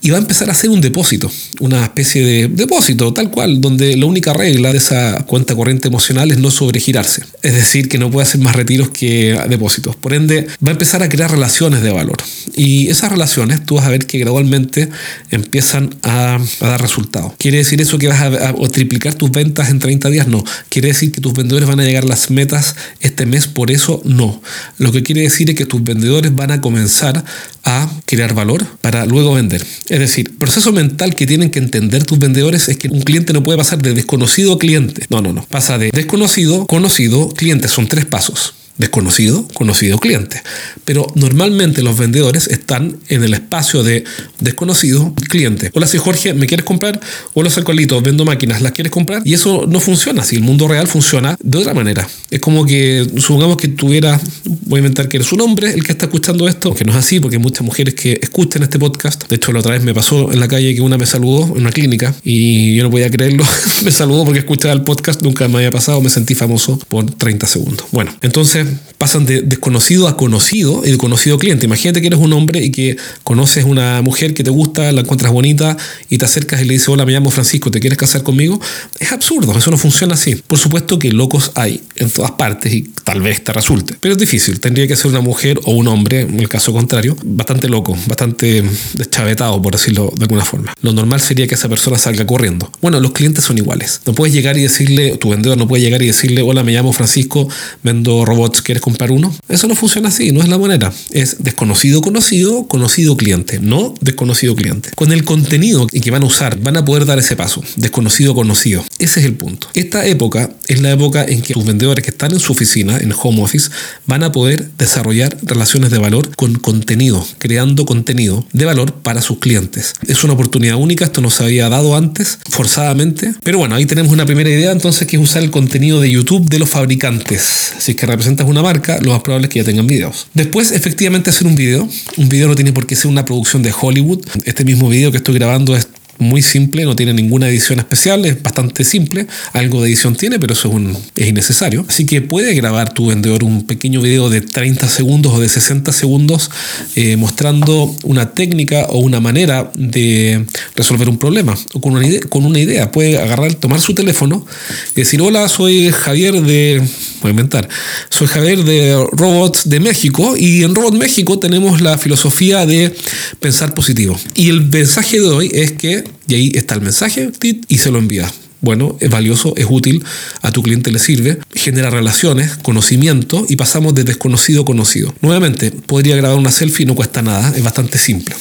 Y 0.00 0.10
va 0.10 0.16
a 0.16 0.20
empezar 0.20 0.48
a 0.48 0.52
hacer 0.52 0.68
un 0.68 0.80
depósito, 0.80 1.30
una 1.60 1.84
especie 1.84 2.24
de 2.24 2.48
depósito, 2.48 3.14
tal 3.14 3.30
cual, 3.30 3.60
donde 3.60 3.96
la 3.96 4.06
única 4.06 4.32
regla 4.32 4.72
de 4.72 4.78
esa 4.78 5.24
cuenta 5.26 5.54
corriente 5.54 5.86
emocional 5.86 6.32
es 6.32 6.38
no 6.38 6.50
sobregirarse. 6.50 7.22
Es 7.42 7.52
decir, 7.54 7.88
que 7.88 7.98
no 7.98 8.10
puede 8.10 8.26
hacer 8.26 8.40
más 8.40 8.56
retiros 8.56 8.90
que 8.90 9.38
depósitos. 9.48 9.94
Por 9.94 10.12
ende, 10.12 10.48
va 10.66 10.70
a 10.70 10.72
empezar 10.72 11.04
a 11.04 11.08
crear 11.08 11.30
relaciones 11.30 11.82
de 11.82 11.92
valor. 11.92 12.16
Y 12.56 12.88
esas 12.88 13.12
relaciones 13.12 13.64
tú 13.64 13.76
vas 13.76 13.86
a 13.86 13.90
ver 13.90 14.06
que 14.06 14.18
gradualmente 14.18 14.88
empiezan 15.30 15.94
a, 16.02 16.40
dar 16.60 16.82
resultados. 16.82 17.34
¿Quiere 17.38 17.58
decir 17.58 17.80
eso 17.80 17.96
que 17.96 18.08
vas 18.08 18.20
a, 18.22 18.54
triplicar 18.72 19.14
tus 19.14 19.30
ventas 19.30 19.70
en 19.70 19.78
30 19.78 20.10
días? 20.10 20.26
No. 20.26 20.42
¿Quiere 20.68 20.88
decir 20.88 21.12
que 21.12 21.20
tus 21.20 21.32
vendedores 21.32 21.68
van 21.68 21.78
a 21.78 21.84
llegar 21.84 22.02
a 22.02 22.08
las 22.08 22.28
metas 22.32 22.74
este 22.98 23.24
mes 23.24 23.46
por 23.46 23.70
eso? 23.70 24.02
No. 24.04 24.42
Lo 24.78 24.90
que 24.90 25.04
quiere 25.04 25.22
decir 25.22 25.48
es 25.48 25.54
que 25.54 25.66
tus 25.66 25.84
vendedores 25.84 26.34
van 26.34 26.50
a 26.50 26.60
comenzar 26.60 27.19
a 27.64 27.90
crear 28.06 28.34
valor 28.34 28.66
para 28.80 29.06
luego 29.06 29.34
vender. 29.34 29.64
Es 29.88 29.98
decir, 29.98 30.36
proceso 30.38 30.72
mental 30.72 31.14
que 31.14 31.26
tienen 31.26 31.50
que 31.50 31.58
entender 31.58 32.04
tus 32.04 32.18
vendedores 32.18 32.68
es 32.68 32.76
que 32.76 32.88
un 32.88 33.02
cliente 33.02 33.32
no 33.32 33.42
puede 33.42 33.58
pasar 33.58 33.80
de 33.80 33.94
desconocido 33.94 34.54
a 34.54 34.58
cliente. 34.58 35.06
No, 35.10 35.20
no, 35.20 35.32
no. 35.32 35.44
Pasa 35.46 35.78
de 35.78 35.90
desconocido, 35.92 36.66
conocido, 36.66 37.28
cliente. 37.30 37.68
Son 37.68 37.86
tres 37.86 38.06
pasos 38.06 38.54
desconocido, 38.80 39.46
conocido 39.54 39.98
cliente. 39.98 40.42
Pero 40.84 41.06
normalmente 41.14 41.82
los 41.82 41.96
vendedores 41.98 42.48
están 42.48 42.96
en 43.08 43.22
el 43.22 43.34
espacio 43.34 43.82
de 43.82 44.04
desconocido 44.40 45.14
cliente. 45.28 45.70
Hola, 45.74 45.86
soy 45.86 46.00
Jorge, 46.00 46.34
¿me 46.34 46.46
quieres 46.46 46.64
comprar? 46.64 46.98
Hola, 47.34 47.50
soy 47.50 47.62
Colito, 47.62 48.00
vendo 48.00 48.24
máquinas, 48.24 48.62
¿las 48.62 48.72
quieres 48.72 48.90
comprar? 48.90 49.22
Y 49.24 49.34
eso 49.34 49.66
no 49.68 49.80
funciona 49.80 50.22
así. 50.22 50.36
El 50.36 50.42
mundo 50.42 50.66
real 50.66 50.88
funciona 50.88 51.36
de 51.42 51.58
otra 51.58 51.74
manera. 51.74 52.08
Es 52.30 52.40
como 52.40 52.64
que, 52.64 53.06
supongamos 53.18 53.58
que 53.58 53.68
tuviera, 53.68 54.18
voy 54.66 54.78
a 54.78 54.80
inventar 54.80 55.08
que 55.08 55.18
eres 55.18 55.30
un 55.32 55.42
hombre 55.42 55.72
el 55.72 55.84
que 55.84 55.92
está 55.92 56.06
escuchando 56.06 56.48
esto, 56.48 56.74
que 56.74 56.84
no 56.84 56.92
es 56.92 56.98
así, 56.98 57.20
porque 57.20 57.36
hay 57.36 57.42
muchas 57.42 57.62
mujeres 57.62 57.94
que 57.94 58.18
escuchan 58.22 58.62
este 58.62 58.78
podcast. 58.78 59.28
De 59.28 59.36
hecho, 59.36 59.52
la 59.52 59.60
otra 59.60 59.72
vez 59.72 59.84
me 59.84 59.92
pasó 59.92 60.32
en 60.32 60.40
la 60.40 60.48
calle 60.48 60.74
que 60.74 60.80
una 60.80 60.96
me 60.96 61.06
saludó 61.06 61.44
en 61.54 61.60
una 61.60 61.70
clínica 61.70 62.14
y 62.24 62.74
yo 62.76 62.82
no 62.82 62.90
podía 62.90 63.10
creerlo. 63.10 63.44
me 63.84 63.90
saludó 63.90 64.24
porque 64.24 64.38
escuchaba 64.38 64.72
el 64.72 64.82
podcast, 64.82 65.20
nunca 65.22 65.46
me 65.48 65.58
había 65.58 65.70
pasado, 65.70 66.00
me 66.00 66.08
sentí 66.08 66.34
famoso 66.34 66.78
por 66.88 67.04
30 67.10 67.46
segundos. 67.46 67.86
Bueno, 67.92 68.16
entonces 68.22 68.69
pasan 68.98 69.24
de 69.24 69.42
desconocido 69.42 70.08
a 70.08 70.16
conocido 70.16 70.82
y 70.84 70.96
conocido 70.96 71.38
cliente. 71.38 71.64
Imagínate 71.64 72.00
que 72.00 72.08
eres 72.08 72.18
un 72.18 72.32
hombre 72.32 72.62
y 72.62 72.70
que 72.70 72.96
conoces 73.24 73.64
una 73.64 74.02
mujer 74.02 74.34
que 74.34 74.44
te 74.44 74.50
gusta, 74.50 74.92
la 74.92 75.00
encuentras 75.00 75.32
bonita 75.32 75.76
y 76.08 76.18
te 76.18 76.24
acercas 76.24 76.60
y 76.60 76.64
le 76.64 76.74
dices, 76.74 76.88
hola, 76.88 77.06
me 77.06 77.12
llamo 77.12 77.30
Francisco, 77.30 77.70
¿te 77.70 77.80
quieres 77.80 77.98
casar 77.98 78.22
conmigo? 78.22 78.60
Es 78.98 79.12
absurdo, 79.12 79.56
eso 79.56 79.70
no 79.70 79.78
funciona 79.78 80.14
así. 80.14 80.34
Por 80.34 80.58
supuesto 80.58 80.98
que 80.98 81.12
locos 81.12 81.52
hay 81.54 81.80
en 81.96 82.10
todas 82.10 82.32
partes 82.32 82.72
y 82.74 82.82
tal 83.04 83.22
vez 83.22 83.42
te 83.42 83.52
resulte, 83.52 83.94
pero 83.98 84.12
es 84.12 84.18
difícil. 84.18 84.60
Tendría 84.60 84.86
que 84.86 84.96
ser 84.96 85.10
una 85.10 85.20
mujer 85.20 85.58
o 85.64 85.72
un 85.72 85.88
hombre, 85.88 86.20
en 86.22 86.38
el 86.38 86.48
caso 86.48 86.72
contrario, 86.72 87.16
bastante 87.24 87.68
loco, 87.68 87.96
bastante 88.06 88.62
deschavetado, 88.94 89.60
por 89.62 89.72
decirlo 89.72 90.12
de 90.16 90.24
alguna 90.24 90.44
forma. 90.44 90.74
Lo 90.82 90.92
normal 90.92 91.20
sería 91.20 91.46
que 91.46 91.54
esa 91.54 91.68
persona 91.68 91.98
salga 91.98 92.26
corriendo. 92.26 92.70
Bueno, 92.82 93.00
los 93.00 93.12
clientes 93.12 93.44
son 93.44 93.58
iguales. 93.58 94.00
No 94.06 94.14
puedes 94.14 94.34
llegar 94.34 94.58
y 94.58 94.62
decirle, 94.62 95.16
tu 95.16 95.30
vendedor 95.30 95.56
no 95.56 95.66
puede 95.66 95.82
llegar 95.82 96.02
y 96.02 96.06
decirle, 96.06 96.42
hola, 96.42 96.62
me 96.62 96.72
llamo 96.72 96.92
Francisco, 96.92 97.48
vendo 97.82 98.24
robots, 98.24 98.59
¿quieres 98.62 98.82
comprar 98.82 99.10
uno? 99.10 99.34
Eso 99.48 99.66
no 99.66 99.74
funciona 99.74 100.08
así, 100.08 100.32
no 100.32 100.40
es 100.40 100.48
la 100.48 100.58
manera. 100.58 100.92
Es 101.10 101.42
desconocido 101.42 102.00
conocido, 102.02 102.66
conocido 102.66 103.16
cliente, 103.16 103.58
no 103.60 103.94
desconocido 104.00 104.54
cliente. 104.54 104.90
Con 104.94 105.12
el 105.12 105.24
contenido 105.24 105.86
que 105.86 106.10
van 106.10 106.22
a 106.22 106.26
usar, 106.26 106.58
van 106.60 106.76
a 106.76 106.84
poder 106.84 107.06
dar 107.06 107.18
ese 107.18 107.36
paso, 107.36 107.62
desconocido 107.76 108.34
conocido. 108.34 108.84
Ese 108.98 109.20
es 109.20 109.26
el 109.26 109.34
punto. 109.34 109.68
Esta 109.74 110.06
época 110.06 110.50
es 110.68 110.80
la 110.80 110.90
época 110.90 111.24
en 111.24 111.42
que 111.42 111.54
tus 111.54 111.64
vendedores 111.64 112.04
que 112.04 112.10
están 112.10 112.32
en 112.32 112.40
su 112.40 112.52
oficina, 112.52 112.98
en 112.98 113.12
home 113.12 113.42
office, 113.42 113.70
van 114.06 114.22
a 114.22 114.32
poder 114.32 114.70
desarrollar 114.78 115.36
relaciones 115.42 115.90
de 115.90 115.98
valor 115.98 116.34
con 116.36 116.54
contenido, 116.54 117.26
creando 117.38 117.86
contenido 117.86 118.44
de 118.52 118.64
valor 118.64 118.94
para 118.94 119.22
sus 119.22 119.38
clientes. 119.38 119.94
Es 120.06 120.24
una 120.24 120.34
oportunidad 120.34 120.76
única, 120.76 121.04
esto 121.04 121.20
no 121.20 121.30
se 121.30 121.44
había 121.44 121.68
dado 121.68 121.96
antes, 121.96 122.38
forzadamente, 122.48 123.34
pero 123.42 123.58
bueno, 123.58 123.74
ahí 123.74 123.86
tenemos 123.86 124.12
una 124.12 124.26
primera 124.26 124.50
idea 124.50 124.72
entonces 124.72 125.06
que 125.06 125.16
es 125.16 125.22
usar 125.22 125.42
el 125.42 125.50
contenido 125.50 126.00
de 126.00 126.10
YouTube 126.10 126.48
de 126.48 126.58
los 126.58 126.68
fabricantes. 126.68 127.72
Si 127.78 127.92
es 127.92 127.96
que 127.96 128.06
representas 128.06 128.46
una 128.50 128.62
marca, 128.62 128.98
lo 129.00 129.12
más 129.12 129.22
probable 129.22 129.46
es 129.46 129.52
que 129.52 129.60
ya 129.60 129.64
tengan 129.64 129.86
videos. 129.86 130.26
Después, 130.34 130.72
efectivamente, 130.72 131.30
hacer 131.30 131.46
un 131.46 131.54
video. 131.54 131.88
Un 132.16 132.28
video 132.28 132.48
no 132.48 132.54
tiene 132.54 132.72
por 132.72 132.86
qué 132.86 132.96
ser 132.96 133.10
una 133.10 133.24
producción 133.24 133.62
de 133.62 133.72
Hollywood. 133.78 134.20
Este 134.44 134.64
mismo 134.64 134.88
video 134.88 135.10
que 135.10 135.18
estoy 135.18 135.34
grabando 135.34 135.76
es 135.76 135.88
muy 136.20 136.42
simple, 136.42 136.84
no 136.84 136.94
tiene 136.94 137.14
ninguna 137.14 137.48
edición 137.48 137.78
especial, 137.78 138.24
es 138.26 138.40
bastante 138.42 138.84
simple. 138.84 139.26
Algo 139.52 139.82
de 139.82 139.88
edición 139.88 140.14
tiene, 140.14 140.38
pero 140.38 140.52
eso 140.52 140.68
es, 140.68 140.74
un, 140.74 140.96
es 141.16 141.28
innecesario. 141.28 141.84
Así 141.88 142.06
que 142.06 142.20
puede 142.20 142.54
grabar 142.54 142.92
tu 142.92 143.06
vendedor 143.06 143.42
un 143.42 143.66
pequeño 143.66 144.02
video 144.02 144.28
de 144.28 144.42
30 144.42 144.88
segundos 144.88 145.32
o 145.32 145.40
de 145.40 145.48
60 145.48 145.92
segundos 145.92 146.50
eh, 146.94 147.16
mostrando 147.16 147.94
una 148.04 148.32
técnica 148.32 148.86
o 148.90 148.98
una 148.98 149.20
manera 149.20 149.72
de 149.74 150.44
resolver 150.76 151.08
un 151.08 151.18
problema 151.18 151.56
o 151.72 151.80
con 151.80 151.94
una, 151.94 152.06
idea, 152.06 152.20
con 152.28 152.44
una 152.44 152.60
idea. 152.60 152.92
Puede 152.92 153.18
agarrar, 153.18 153.54
tomar 153.54 153.80
su 153.80 153.94
teléfono 153.94 154.46
y 154.94 155.00
decir, 155.00 155.22
hola, 155.22 155.48
soy 155.48 155.90
Javier 155.90 156.42
de 156.42 156.82
voy 157.20 157.30
inventar. 157.30 157.68
Soy 158.08 158.26
Javier 158.26 158.64
de 158.64 158.94
Robots 159.12 159.68
de 159.68 159.80
México 159.80 160.36
y 160.36 160.64
en 160.64 160.74
Robot 160.74 160.94
México 160.94 161.38
tenemos 161.38 161.80
la 161.80 161.98
filosofía 161.98 162.66
de 162.66 162.94
pensar 163.40 163.74
positivo. 163.74 164.18
Y 164.34 164.50
el 164.50 164.68
mensaje 164.68 165.20
de 165.20 165.28
hoy 165.28 165.50
es 165.52 165.72
que, 165.72 166.04
y 166.26 166.34
ahí 166.34 166.52
está 166.54 166.74
el 166.74 166.82
mensaje, 166.82 167.30
y 167.68 167.78
se 167.78 167.90
lo 167.90 167.98
envía. 167.98 168.30
Bueno, 168.60 168.96
es 169.00 169.08
valioso, 169.08 169.54
es 169.56 169.66
útil, 169.68 170.04
a 170.42 170.52
tu 170.52 170.62
cliente 170.62 170.90
le 170.90 170.98
sirve, 170.98 171.38
genera 171.54 171.88
relaciones, 171.88 172.56
conocimiento 172.58 173.46
y 173.48 173.56
pasamos 173.56 173.94
de 173.94 174.04
desconocido 174.04 174.62
a 174.62 174.64
conocido. 174.66 175.14
Nuevamente, 175.22 175.70
podría 175.70 176.16
grabar 176.16 176.38
una 176.38 176.50
selfie, 176.50 176.84
no 176.84 176.94
cuesta 176.94 177.22
nada, 177.22 177.54
es 177.56 177.62
bastante 177.62 177.96
simple. 177.96 178.34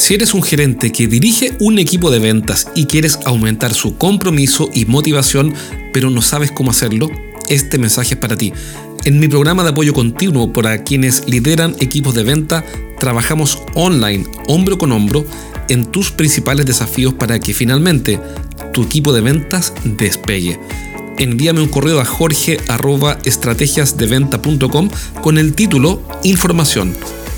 Si 0.00 0.14
eres 0.14 0.32
un 0.32 0.42
gerente 0.42 0.92
que 0.92 1.06
dirige 1.06 1.52
un 1.60 1.78
equipo 1.78 2.10
de 2.10 2.18
ventas 2.18 2.68
y 2.74 2.86
quieres 2.86 3.18
aumentar 3.26 3.74
su 3.74 3.98
compromiso 3.98 4.70
y 4.72 4.86
motivación, 4.86 5.52
pero 5.92 6.08
no 6.08 6.22
sabes 6.22 6.50
cómo 6.50 6.70
hacerlo, 6.70 7.10
este 7.50 7.76
mensaje 7.76 8.14
es 8.14 8.20
para 8.20 8.34
ti. 8.34 8.54
En 9.04 9.20
mi 9.20 9.28
programa 9.28 9.62
de 9.62 9.68
apoyo 9.68 9.92
continuo 9.92 10.54
para 10.54 10.84
quienes 10.84 11.28
lideran 11.28 11.76
equipos 11.80 12.14
de 12.14 12.22
venta, 12.22 12.64
trabajamos 12.98 13.58
online, 13.74 14.24
hombro 14.48 14.78
con 14.78 14.92
hombro, 14.92 15.26
en 15.68 15.84
tus 15.84 16.12
principales 16.12 16.64
desafíos 16.64 17.12
para 17.12 17.38
que 17.38 17.52
finalmente 17.52 18.18
tu 18.72 18.84
equipo 18.84 19.12
de 19.12 19.20
ventas 19.20 19.74
despegue. 19.84 20.58
Envíame 21.18 21.60
un 21.60 21.68
correo 21.68 22.00
a 22.00 22.06
jorge.estrategiasdeventa.com 22.06 24.88
con 25.20 25.36
el 25.36 25.52
título 25.52 26.02
Información 26.24 26.94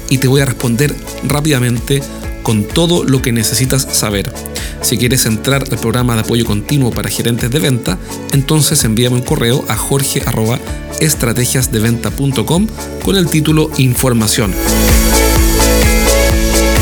y 0.08 0.18
te 0.18 0.28
voy 0.28 0.42
a 0.42 0.44
responder 0.44 0.94
rápidamente 1.24 2.00
con 2.42 2.64
todo 2.64 3.04
lo 3.04 3.22
que 3.22 3.32
necesitas 3.32 3.88
saber. 3.90 4.30
Si 4.82 4.98
quieres 4.98 5.24
entrar 5.26 5.64
al 5.70 5.78
programa 5.78 6.14
de 6.14 6.20
apoyo 6.22 6.44
continuo 6.44 6.90
para 6.90 7.08
gerentes 7.08 7.48
de 7.50 7.58
venta, 7.58 7.98
entonces 8.32 8.84
envíame 8.84 9.16
un 9.16 9.22
correo 9.22 9.64
a 9.68 9.76
jorge.estrategiasdeventa.com 9.76 12.66
con 13.04 13.16
el 13.16 13.28
título 13.28 13.70
Información. 13.78 14.52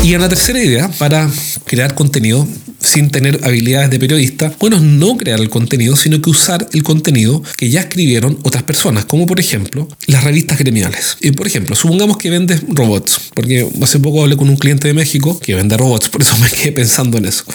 Y 0.03 0.13
en 0.15 0.21
la 0.21 0.29
tercera 0.29 0.59
idea, 0.59 0.89
para 0.97 1.29
crear 1.65 1.93
contenido, 1.93 2.47
sin 2.91 3.09
tener 3.09 3.39
habilidades 3.43 3.89
de 3.89 3.99
periodista, 3.99 4.53
bueno, 4.59 4.79
no 4.81 5.15
crear 5.15 5.39
el 5.39 5.49
contenido, 5.49 5.95
sino 5.95 6.21
que 6.21 6.29
usar 6.29 6.67
el 6.73 6.83
contenido 6.83 7.41
que 7.55 7.69
ya 7.69 7.79
escribieron 7.79 8.37
otras 8.43 8.63
personas, 8.63 9.05
como 9.05 9.25
por 9.25 9.39
ejemplo 9.39 9.87
las 10.07 10.25
revistas 10.25 10.57
gremiales. 10.57 11.15
Y 11.21 11.31
por 11.31 11.47
ejemplo, 11.47 11.73
supongamos 11.73 12.17
que 12.17 12.29
vendes 12.29 12.63
robots, 12.67 13.31
porque 13.33 13.65
hace 13.81 13.99
poco 13.99 14.23
hablé 14.23 14.35
con 14.35 14.49
un 14.49 14.57
cliente 14.57 14.89
de 14.89 14.93
México 14.93 15.39
que 15.39 15.55
vende 15.55 15.77
robots, 15.77 16.09
por 16.09 16.21
eso 16.21 16.37
me 16.39 16.49
quedé 16.49 16.73
pensando 16.73 17.17
en 17.17 17.25
eso. 17.25 17.45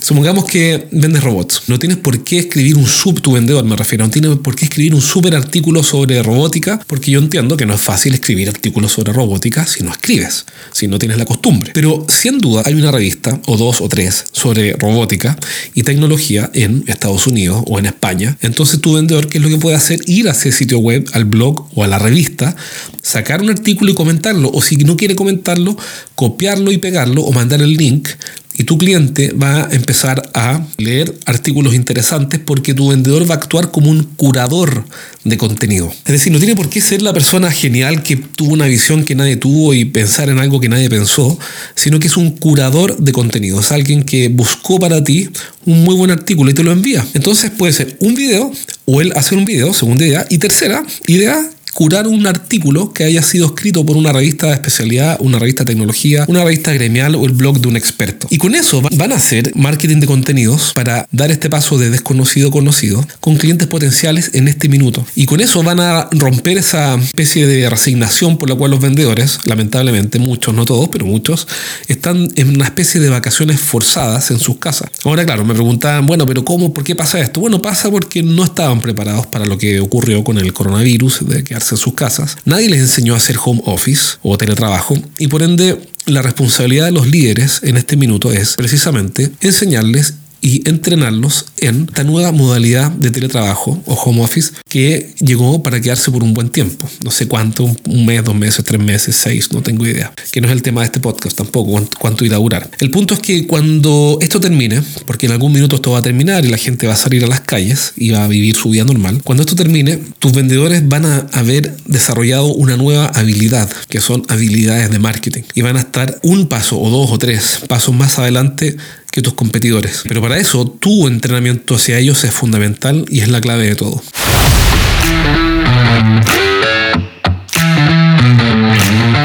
Supongamos 0.00 0.44
que 0.44 0.88
vendes 0.90 1.24
robots. 1.24 1.62
No 1.68 1.78
tienes 1.78 1.96
por 1.96 2.22
qué 2.22 2.40
escribir 2.40 2.76
un 2.76 2.86
sub, 2.86 3.22
tu 3.22 3.32
vendedor 3.32 3.64
me 3.64 3.76
refiero, 3.76 4.04
no 4.04 4.10
tienes 4.10 4.36
por 4.38 4.54
qué 4.54 4.66
escribir 4.66 4.94
un 4.94 5.00
super 5.00 5.34
artículo 5.34 5.82
sobre 5.82 6.22
robótica, 6.22 6.78
porque 6.86 7.10
yo 7.10 7.18
entiendo 7.18 7.56
que 7.56 7.64
no 7.64 7.74
es 7.74 7.80
fácil 7.80 8.12
escribir 8.12 8.50
artículos 8.50 8.92
sobre 8.92 9.14
robótica 9.14 9.64
si 9.64 9.82
no 9.82 9.90
escribes, 9.90 10.44
si 10.72 10.86
no 10.86 10.98
tienes 10.98 11.16
la 11.16 11.24
costumbre. 11.24 11.70
Pero 11.72 12.06
sin 12.10 12.38
duda 12.40 12.62
hay 12.66 12.74
una 12.74 12.90
revista, 12.90 13.40
o 13.46 13.56
dos 13.56 13.80
o 13.80 13.88
tres, 13.88 14.26
sobre 14.32 14.74
robótica 14.82 15.38
y 15.74 15.84
tecnología 15.84 16.50
en 16.52 16.84
Estados 16.88 17.26
Unidos 17.26 17.62
o 17.66 17.78
en 17.78 17.86
España. 17.86 18.36
Entonces 18.42 18.80
tu 18.80 18.94
vendedor, 18.94 19.28
¿qué 19.28 19.38
es 19.38 19.44
lo 19.44 19.48
que 19.48 19.58
puede 19.58 19.76
hacer? 19.76 20.00
Ir 20.06 20.28
a 20.28 20.32
ese 20.32 20.52
sitio 20.52 20.78
web, 20.78 21.08
al 21.12 21.24
blog 21.24 21.68
o 21.74 21.84
a 21.84 21.86
la 21.86 21.98
revista, 21.98 22.54
sacar 23.00 23.40
un 23.40 23.50
artículo 23.50 23.90
y 23.92 23.94
comentarlo. 23.94 24.50
O 24.52 24.60
si 24.60 24.76
no 24.76 24.96
quiere 24.96 25.16
comentarlo, 25.16 25.76
copiarlo 26.14 26.72
y 26.72 26.78
pegarlo 26.78 27.22
o 27.22 27.32
mandar 27.32 27.62
el 27.62 27.74
link 27.74 28.08
y 28.54 28.64
tu 28.64 28.78
cliente 28.78 29.32
va 29.32 29.64
a 29.64 29.68
empezar 29.72 30.30
a 30.34 30.64
leer 30.76 31.14
artículos 31.26 31.74
interesantes 31.74 32.40
porque 32.44 32.74
tu 32.74 32.88
vendedor 32.88 33.28
va 33.28 33.34
a 33.34 33.38
actuar 33.38 33.70
como 33.70 33.90
un 33.90 34.02
curador 34.16 34.84
de 35.24 35.36
contenido. 35.38 35.92
Es 36.04 36.12
decir, 36.12 36.32
no 36.32 36.38
tiene 36.38 36.56
por 36.56 36.68
qué 36.68 36.80
ser 36.80 37.02
la 37.02 37.12
persona 37.12 37.50
genial 37.50 38.02
que 38.02 38.16
tuvo 38.16 38.52
una 38.52 38.66
visión 38.66 39.04
que 39.04 39.14
nadie 39.14 39.36
tuvo 39.36 39.72
y 39.74 39.84
pensar 39.84 40.28
en 40.28 40.38
algo 40.38 40.60
que 40.60 40.68
nadie 40.68 40.90
pensó, 40.90 41.38
sino 41.74 41.98
que 41.98 42.08
es 42.08 42.16
un 42.16 42.32
curador 42.32 42.96
de 42.98 43.12
contenido. 43.12 43.60
Es 43.60 43.72
alguien 43.72 44.02
que 44.02 44.28
buscó 44.28 44.78
para 44.78 45.02
ti 45.02 45.28
un 45.64 45.84
muy 45.84 45.94
buen 45.94 46.10
artículo 46.10 46.50
y 46.50 46.54
te 46.54 46.62
lo 46.62 46.72
envía. 46.72 47.06
Entonces 47.14 47.50
puede 47.50 47.72
ser 47.72 47.96
un 48.00 48.14
video 48.14 48.52
o 48.84 49.00
él 49.00 49.12
hacer 49.16 49.38
un 49.38 49.44
video, 49.44 49.72
segunda 49.72 50.04
idea. 50.04 50.26
Y 50.28 50.38
tercera 50.38 50.84
idea, 51.06 51.48
curar 51.72 52.06
un 52.06 52.26
artículo 52.26 52.92
que 52.92 53.04
haya 53.04 53.22
sido 53.22 53.46
escrito 53.46 53.84
por 53.84 53.96
una 53.96 54.12
revista 54.12 54.48
de 54.48 54.54
especialidad, 54.54 55.16
una 55.20 55.38
revista 55.38 55.64
de 55.64 55.72
tecnología, 55.72 56.24
una 56.28 56.44
revista 56.44 56.72
gremial 56.72 57.14
o 57.14 57.24
el 57.24 57.32
blog 57.32 57.60
de 57.60 57.68
un 57.68 57.76
experto. 57.76 58.26
Y 58.30 58.38
con 58.38 58.54
eso 58.54 58.82
van 58.82 59.12
a 59.12 59.16
hacer 59.16 59.52
marketing 59.54 60.00
de 60.00 60.06
contenidos 60.06 60.72
para 60.74 61.06
dar 61.12 61.30
este 61.30 61.48
paso 61.50 61.78
de 61.78 61.90
desconocido 61.90 62.48
a 62.48 62.50
conocido 62.50 63.06
con 63.20 63.36
clientes 63.36 63.68
potenciales 63.68 64.30
en 64.34 64.48
este 64.48 64.68
minuto. 64.68 65.06
Y 65.14 65.26
con 65.26 65.40
eso 65.40 65.62
van 65.62 65.80
a 65.80 66.08
romper 66.12 66.58
esa 66.58 66.94
especie 66.96 67.46
de 67.46 67.68
resignación 67.68 68.38
por 68.38 68.48
la 68.48 68.54
cual 68.54 68.70
los 68.70 68.80
vendedores, 68.80 69.38
lamentablemente 69.46 70.18
muchos, 70.18 70.54
no 70.54 70.64
todos, 70.64 70.88
pero 70.88 71.06
muchos, 71.06 71.46
están 71.88 72.28
en 72.36 72.48
una 72.50 72.64
especie 72.64 73.00
de 73.00 73.08
vacaciones 73.08 73.60
forzadas 73.60 74.30
en 74.30 74.38
sus 74.38 74.58
casas. 74.58 74.90
Ahora, 75.04 75.24
claro, 75.24 75.44
me 75.44 75.54
preguntaban, 75.54 76.06
bueno, 76.06 76.26
pero 76.26 76.44
¿cómo? 76.44 76.72
¿Por 76.74 76.84
qué 76.84 76.94
pasa 76.94 77.20
esto? 77.20 77.40
Bueno, 77.40 77.62
pasa 77.62 77.90
porque 77.90 78.22
no 78.22 78.44
estaban 78.44 78.80
preparados 78.80 79.26
para 79.26 79.46
lo 79.46 79.58
que 79.58 79.80
ocurrió 79.80 80.22
con 80.24 80.38
el 80.38 80.52
coronavirus, 80.52 81.28
de 81.28 81.44
que 81.44 81.54
en 81.70 81.78
sus 81.78 81.94
casas. 81.94 82.36
Nadie 82.44 82.68
les 82.68 82.80
enseñó 82.80 83.14
a 83.14 83.18
hacer 83.18 83.36
home 83.42 83.62
office 83.66 84.16
o 84.22 84.36
teletrabajo 84.36 84.96
y 85.18 85.28
por 85.28 85.42
ende 85.42 85.88
la 86.06 86.22
responsabilidad 86.22 86.86
de 86.86 86.92
los 86.92 87.06
líderes 87.06 87.60
en 87.62 87.76
este 87.76 87.96
minuto 87.96 88.32
es 88.32 88.56
precisamente 88.56 89.30
enseñarles 89.40 90.14
y 90.42 90.68
entrenarlos 90.68 91.46
en 91.58 91.86
esta 91.88 92.04
nueva 92.04 92.32
modalidad 92.32 92.90
de 92.90 93.10
teletrabajo 93.10 93.80
o 93.86 93.94
home 93.94 94.22
office 94.22 94.52
que 94.68 95.14
llegó 95.20 95.62
para 95.62 95.80
quedarse 95.80 96.10
por 96.10 96.22
un 96.22 96.34
buen 96.34 96.50
tiempo. 96.50 96.88
No 97.04 97.10
sé 97.10 97.28
cuánto, 97.28 97.64
un 97.64 98.04
mes, 98.04 98.24
dos 98.24 98.34
meses, 98.34 98.64
tres 98.64 98.80
meses, 98.80 99.16
seis, 99.16 99.52
no 99.52 99.62
tengo 99.62 99.86
idea. 99.86 100.12
Que 100.32 100.40
no 100.40 100.48
es 100.48 100.52
el 100.52 100.62
tema 100.62 100.80
de 100.80 100.86
este 100.86 101.00
podcast 101.00 101.36
tampoco, 101.36 101.88
cuánto 101.98 102.24
irá 102.24 102.36
a 102.36 102.40
durar. 102.40 102.68
El 102.80 102.90
punto 102.90 103.14
es 103.14 103.20
que 103.20 103.46
cuando 103.46 104.18
esto 104.20 104.40
termine, 104.40 104.82
porque 105.06 105.26
en 105.26 105.32
algún 105.32 105.52
minuto 105.52 105.76
esto 105.76 105.92
va 105.92 105.98
a 105.98 106.02
terminar 106.02 106.44
y 106.44 106.48
la 106.48 106.58
gente 106.58 106.86
va 106.88 106.94
a 106.94 106.96
salir 106.96 107.24
a 107.24 107.28
las 107.28 107.40
calles 107.40 107.92
y 107.96 108.10
va 108.10 108.24
a 108.24 108.28
vivir 108.28 108.56
su 108.56 108.70
vida 108.70 108.84
normal, 108.84 109.22
cuando 109.22 109.44
esto 109.44 109.54
termine, 109.54 109.98
tus 110.18 110.32
vendedores 110.32 110.86
van 110.88 111.06
a 111.06 111.26
haber 111.32 111.76
desarrollado 111.86 112.46
una 112.46 112.76
nueva 112.76 113.06
habilidad, 113.06 113.70
que 113.88 114.00
son 114.00 114.24
habilidades 114.28 114.90
de 114.90 114.98
marketing, 114.98 115.42
y 115.54 115.62
van 115.62 115.76
a 115.76 115.80
estar 115.80 116.18
un 116.24 116.48
paso 116.48 116.80
o 116.80 116.90
dos 116.90 117.10
o 117.12 117.18
tres 117.18 117.60
pasos 117.68 117.94
más 117.94 118.18
adelante 118.18 118.76
que 119.12 119.22
tus 119.22 119.34
competidores. 119.34 120.02
Pero 120.08 120.20
para 120.20 120.38
eso 120.38 120.66
tu 120.66 121.06
entrenamiento 121.06 121.76
hacia 121.76 121.98
ellos 121.98 122.24
es 122.24 122.32
fundamental 122.32 123.04
y 123.08 123.20
es 123.20 123.28
la 123.28 123.40
clave 123.40 123.68
de 123.68 123.76
todo. 123.76 124.02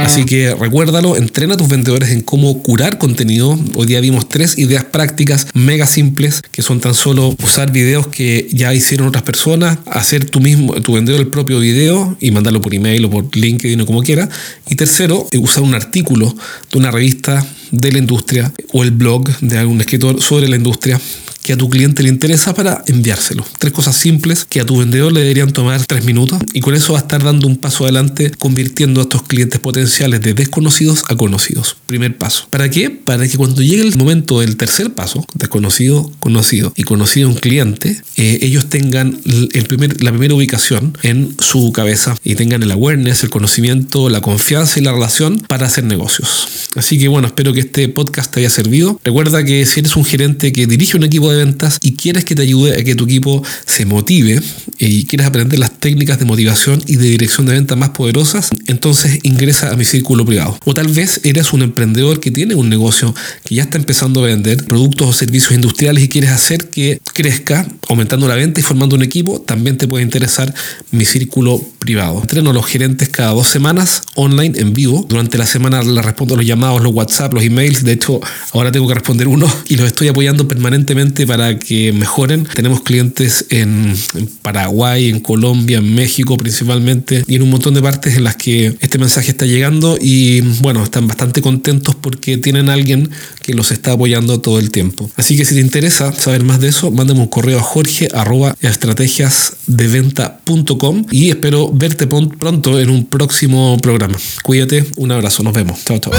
Así 0.04 0.26
que 0.26 0.56
recuérdalo, 0.56 1.16
entrena 1.16 1.54
a 1.54 1.58
tus 1.58 1.70
vendedores 1.70 2.10
en 2.10 2.22
cómo 2.22 2.64
curar 2.64 2.98
contenido. 2.98 3.60
Hoy 3.76 3.88
día 3.88 4.00
vimos 4.02 4.28
tres 4.28 4.58
ideas 4.58 4.84
prácticas 4.86 5.48
mega 5.54 5.86
simples 5.86 6.42
que 6.52 6.62
son 6.62 6.80
tan 6.80 6.94
solo 6.94 7.36
usar 7.44 7.72
videos 7.72 8.08
que 8.08 8.48
ya 8.52 8.74
hicieron 8.74 9.08
otras 9.08 9.24
personas, 9.24 9.78
hacer 9.86 10.26
tú 10.26 10.40
mismo, 10.40 10.74
tu 10.82 10.94
vendedor 10.94 11.22
el 11.22 11.28
propio 11.28 11.60
video 11.60 12.18
y 12.20 12.32
mandarlo 12.32 12.62
por 12.62 12.74
email 12.74 13.06
o 13.06 13.10
por 13.10 13.36
LinkedIn 13.36 13.82
o 13.82 13.86
como 13.86 14.02
quiera. 14.02 14.28
Y 14.70 14.76
tercero, 14.76 15.28
eh, 15.32 15.38
usar 15.38 15.64
un 15.64 15.76
artículo 15.76 16.36
de 16.72 16.78
una 16.78 16.90
revista 16.90 17.46
de 17.72 17.92
la 17.92 17.98
industria 17.98 18.52
o 18.74 18.84
el 18.84 18.92
blog 18.92 19.30
de 19.40 19.58
algún 19.58 19.80
escritor 19.82 20.22
sobre 20.22 20.48
la 20.48 20.56
industria 20.56 21.00
que 21.48 21.54
a 21.54 21.58
tu 21.58 21.70
cliente 21.70 22.04
le 22.04 22.10
interesa 22.10 22.54
para 22.54 22.84
enviárselo. 22.88 23.46
Tres 23.58 23.72
cosas 23.72 23.96
simples 23.96 24.44
que 24.44 24.60
a 24.60 24.66
tu 24.66 24.80
vendedor 24.80 25.14
le 25.14 25.22
deberían 25.22 25.54
tomar 25.54 25.86
tres 25.86 26.04
minutos 26.04 26.42
y 26.52 26.60
con 26.60 26.76
eso 26.76 26.92
va 26.92 27.00
a 27.00 27.04
estar 27.04 27.24
dando 27.24 27.48
un 27.48 27.56
paso 27.56 27.86
adelante 27.86 28.32
convirtiendo 28.38 29.00
a 29.00 29.04
estos 29.04 29.24
clientes 29.24 29.58
potenciales 29.62 30.22
de 30.22 30.34
desconocidos 30.34 31.06
a 31.08 31.16
conocidos. 31.16 31.78
Primer 31.86 32.18
paso. 32.18 32.48
¿Para 32.50 32.70
qué? 32.70 32.90
Para 32.90 33.26
que 33.30 33.38
cuando 33.38 33.62
llegue 33.62 33.82
el 33.82 33.96
momento 33.96 34.42
del 34.42 34.58
tercer 34.58 34.94
paso, 34.94 35.26
desconocido, 35.36 36.12
conocido 36.20 36.74
y 36.76 36.84
conocido 36.84 37.30
un 37.30 37.36
cliente, 37.36 38.02
eh, 38.18 38.40
ellos 38.42 38.66
tengan 38.66 39.18
el 39.26 39.64
primer, 39.68 40.04
la 40.04 40.12
primera 40.12 40.34
ubicación 40.34 40.98
en 41.02 41.34
su 41.40 41.72
cabeza 41.72 42.18
y 42.26 42.36
tengan 42.36 42.62
el 42.62 42.72
awareness, 42.72 43.24
el 43.24 43.30
conocimiento, 43.30 44.10
la 44.10 44.20
confianza 44.20 44.82
y 44.82 44.84
la 44.84 44.92
relación 44.92 45.40
para 45.48 45.68
hacer 45.68 45.86
negocios. 45.86 46.70
Así 46.76 47.00
que 47.00 47.08
bueno, 47.08 47.28
espero 47.28 47.54
que 47.54 47.62
este 47.62 47.88
podcast 47.88 48.34
te 48.34 48.42
haya 48.42 48.50
servido. 48.50 49.00
Recuerda 49.06 49.46
que 49.46 49.66
si 49.66 49.80
eres 49.80 49.96
un 49.96 50.04
gerente 50.04 50.52
que 50.52 50.68
dirige 50.68 50.98
un 50.98 51.06
equipo 51.06 51.32
de 51.32 51.37
ventas 51.38 51.80
y 51.82 51.94
quieres 51.94 52.26
que 52.26 52.36
te 52.36 52.42
ayude 52.42 52.80
a 52.80 52.84
que 52.84 52.96
tu 52.96 53.06
equipo 53.06 53.44
se 53.66 53.86
motive 53.86 54.42
y 54.80 55.06
quieres 55.06 55.28
aprender 55.28 55.60
las 55.60 55.80
técnicas 55.80 56.20
de 56.20 56.26
motivación 56.26 56.84
y 56.86 56.98
de 56.98 57.08
dirección 57.08 57.46
de 57.46 57.54
ventas 57.54 57.78
más 57.78 57.90
poderosas, 57.90 58.50
entonces 58.68 59.20
ingresa 59.24 59.72
a 59.72 59.76
mi 59.76 59.86
círculo 59.86 60.26
privado. 60.26 60.58
O 60.66 60.74
tal 60.74 60.88
vez 60.88 61.22
eres 61.24 61.54
un 61.54 61.62
emprendedor 61.62 62.20
que 62.20 62.32
tiene 62.32 62.56
un 62.56 62.70
negocio 62.70 63.14
que 63.44 63.56
ya 63.56 63.64
está 63.64 63.78
empezando 63.78 64.24
a 64.24 64.28
vender 64.28 64.64
productos 64.66 65.08
o 65.08 65.14
servicios 65.14 65.52
industriales 65.54 66.04
y 66.04 66.10
quieres 66.10 66.32
hacer 66.32 66.70
que 66.70 67.00
crezca, 67.14 67.68
aumentando 67.90 68.28
la 68.28 68.36
venta 68.36 68.60
y 68.60 68.64
formando 68.64 68.96
un 68.96 69.04
equipo, 69.04 69.42
también 69.42 69.78
te 69.78 69.88
puede 69.88 70.04
interesar 70.04 70.54
mi 70.92 71.06
círculo 71.06 71.62
privado. 71.80 72.20
Entreno 72.22 72.50
a 72.50 72.54
los 72.54 72.66
gerentes 72.66 73.10
cada 73.10 73.32
dos 73.32 73.48
semanas 73.48 74.02
online 74.16 74.60
en 74.60 74.74
vivo. 74.74 75.06
Durante 75.08 75.38
la 75.38 75.46
semana 75.46 75.82
les 75.82 76.04
respondo 76.04 76.36
los 76.36 76.46
llamados, 76.46 76.82
los 76.82 76.94
WhatsApp, 76.94 77.34
los 77.34 77.44
emails. 77.44 77.84
De 77.84 77.94
hecho, 77.94 78.20
ahora 78.52 78.72
tengo 78.72 78.88
que 78.88 78.94
responder 78.94 79.28
uno 79.28 79.52
y 79.70 79.76
los 79.76 79.88
estoy 79.88 80.08
apoyando 80.08 80.48
permanentemente 80.48 81.26
para 81.28 81.60
que 81.60 81.92
mejoren. 81.94 82.46
Tenemos 82.46 82.82
clientes 82.82 83.46
en, 83.50 83.96
Paraguay, 84.42 85.10
en 85.10 85.20
Colombia, 85.20 85.80
en 85.80 85.94
México 85.94 86.38
principalmente 86.38 87.24
y 87.28 87.36
en 87.36 87.42
un 87.42 87.50
montón 87.50 87.74
de 87.74 87.82
partes 87.82 88.16
en 88.16 88.24
las 88.24 88.36
que 88.36 88.78
este 88.80 88.98
mensaje 88.98 89.32
está 89.32 89.46
llegando 89.46 89.98
y 90.00 90.40
bueno, 90.62 90.84
están 90.84 91.08
bastante 91.08 91.42
contentos 91.42 91.96
porque 91.96 92.38
tienen 92.38 92.70
a 92.70 92.74
alguien 92.74 93.10
que 93.44 93.54
los 93.54 93.72
está 93.72 93.92
apoyando 93.92 94.40
todo 94.40 94.60
el 94.60 94.72
tiempo. 94.72 95.12
Así 95.16 95.38
que 95.38 95.46
si 95.46 95.56
te 95.56 95.62
interesa 95.62 96.14
saber 96.14 96.44
más 96.44 96.60
de 96.60 96.70
eso, 96.70 96.92
mándame 96.92 97.20
un 97.20 97.28
correo 97.28 97.60
a 97.60 97.64
jorge 97.64 98.08
arroba 98.14 98.56
estrategiasdeventa.com 98.62 101.06
y 101.12 101.30
espero 101.30 101.72
verte 101.72 102.08
pronto 102.08 102.80
en 102.80 102.90
un 102.90 103.06
próximo 103.06 103.78
programa. 103.82 104.18
Cuídate, 104.44 104.86
un 104.96 105.12
abrazo, 105.12 105.44
nos 105.44 105.54
vemos. 105.54 105.84
Chao, 105.86 106.00
chao. 106.00 106.14